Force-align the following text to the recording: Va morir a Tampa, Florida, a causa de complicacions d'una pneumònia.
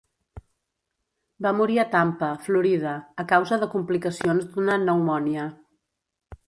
Va 1.45 1.51
morir 1.57 1.77
a 1.81 1.85
Tampa, 1.97 2.31
Florida, 2.47 2.95
a 3.25 3.27
causa 3.35 3.61
de 3.65 3.69
complicacions 3.77 4.53
d'una 4.57 4.81
pneumònia. 4.87 5.47